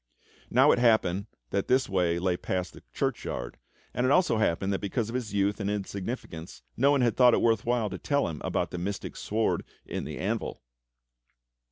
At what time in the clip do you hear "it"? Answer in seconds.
0.71-0.79, 4.03-4.11, 7.35-7.39